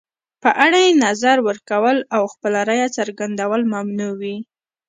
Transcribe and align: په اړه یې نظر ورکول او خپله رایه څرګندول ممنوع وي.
په 0.43 0.49
اړه 0.65 0.77
یې 0.85 0.99
نظر 1.05 1.37
ورکول 1.47 1.97
او 2.15 2.23
خپله 2.33 2.59
رایه 2.69 2.87
څرګندول 2.97 3.61
ممنوع 3.73 4.13
وي. 4.21 4.37